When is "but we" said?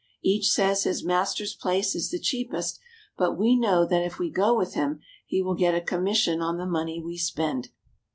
3.19-3.55